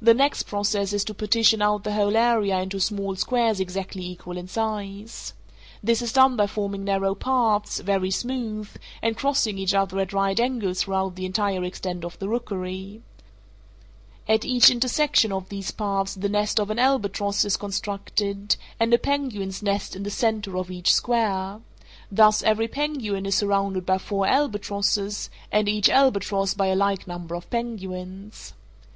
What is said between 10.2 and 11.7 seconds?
angles throughout the entire